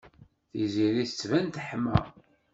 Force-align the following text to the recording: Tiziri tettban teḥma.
Tiziri 0.49 1.03
tettban 1.09 1.47
teḥma. 1.55 1.97